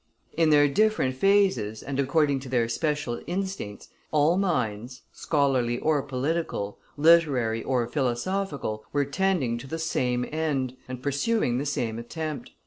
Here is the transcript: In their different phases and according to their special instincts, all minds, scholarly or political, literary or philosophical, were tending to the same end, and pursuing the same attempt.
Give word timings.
In 0.33 0.49
their 0.49 0.67
different 0.67 1.15
phases 1.15 1.83
and 1.83 1.99
according 1.99 2.39
to 2.39 2.49
their 2.49 2.67
special 2.67 3.21
instincts, 3.27 3.89
all 4.09 4.35
minds, 4.35 5.03
scholarly 5.11 5.77
or 5.77 6.01
political, 6.01 6.79
literary 6.97 7.61
or 7.63 7.85
philosophical, 7.87 8.83
were 8.93 9.05
tending 9.05 9.59
to 9.59 9.67
the 9.67 9.77
same 9.77 10.25
end, 10.31 10.75
and 10.87 11.03
pursuing 11.03 11.59
the 11.59 11.67
same 11.67 11.99
attempt. 11.99 12.49